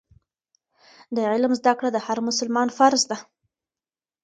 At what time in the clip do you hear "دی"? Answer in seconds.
3.09-3.17